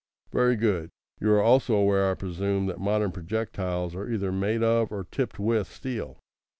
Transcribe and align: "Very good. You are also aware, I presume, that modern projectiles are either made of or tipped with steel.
"Very 0.31 0.55
good. 0.55 0.89
You 1.19 1.31
are 1.33 1.41
also 1.43 1.75
aware, 1.75 2.09
I 2.09 2.15
presume, 2.15 2.65
that 2.65 2.79
modern 2.79 3.11
projectiles 3.11 3.93
are 3.93 4.09
either 4.11 4.31
made 4.31 4.63
of 4.63 4.91
or 4.91 5.03
tipped 5.03 5.37
with 5.37 5.67
steel. 5.71 6.17